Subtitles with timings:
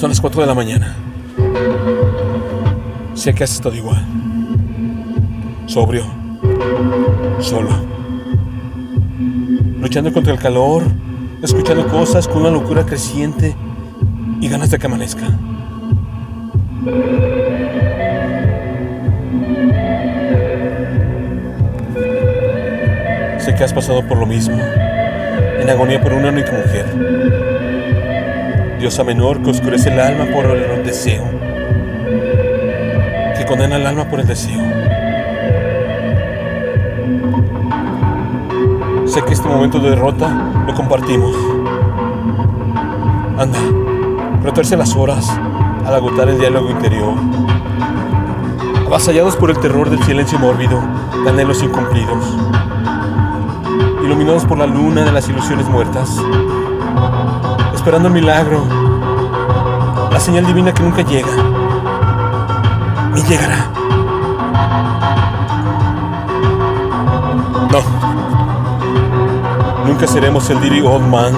[0.00, 0.96] Son las 4 de la mañana.
[3.12, 4.02] Sé que has estado igual.
[5.66, 6.04] Sobrio.
[7.38, 7.68] Solo.
[9.78, 10.84] Luchando contra el calor,
[11.42, 13.54] escuchando cosas con una locura creciente
[14.40, 15.26] y ganas de que amanezca.
[23.38, 27.49] Sé que has pasado por lo mismo, en agonía por una única mujer.
[28.80, 31.22] Diosa menor que oscurece el alma por el deseo,
[33.36, 34.58] que condena el alma por el deseo.
[39.04, 40.30] Sé que este momento de derrota
[40.66, 41.36] lo compartimos.
[43.36, 43.58] Anda,
[44.42, 45.28] retorce las horas
[45.84, 47.12] al agotar el diálogo interior.
[48.86, 50.82] Avasallados por el terror del silencio mórbido,
[51.22, 52.24] de anhelos incumplidos.
[54.02, 56.16] Iluminados por la luna de las ilusiones muertas.
[57.80, 58.62] Esperando el milagro.
[60.12, 61.30] La señal divina que nunca llega.
[63.14, 63.70] Ni llegará.
[67.72, 67.80] No.
[69.86, 71.32] Nunca seremos el Diddy Old Man.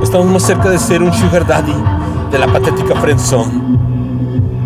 [0.00, 1.74] Estamos más cerca de ser un Sugar Daddy
[2.30, 3.60] de la patética friendzone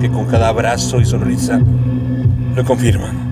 [0.03, 1.59] que con cada abrazo y sonrisa
[2.55, 3.28] lo confirman.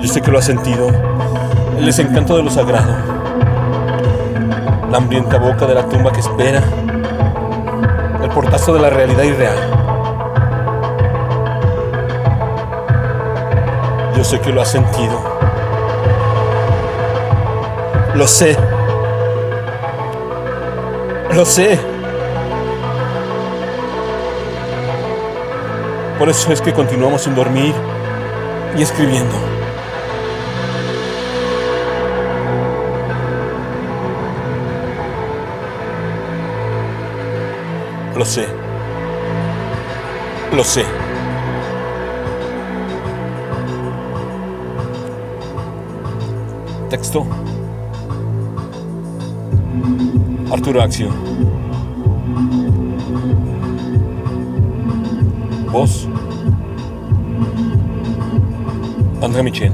[0.00, 0.88] Yo sé que lo has sentido,
[1.78, 2.92] el desencanto de lo sagrado,
[4.90, 6.62] la hambrienta boca de la tumba que espera,
[8.22, 9.58] el portazo de la realidad irreal.
[14.16, 15.20] Yo sé que lo has sentido.
[18.14, 18.56] Lo sé.
[21.34, 21.78] Lo sé.
[26.18, 27.74] Por eso es que continuamos sin dormir
[28.76, 29.36] y escribiendo.
[38.16, 38.46] Lo sé.
[40.52, 40.84] Lo sé.
[46.88, 47.26] Texto.
[50.50, 51.08] Arturo Axio.
[59.22, 59.72] André Michelin.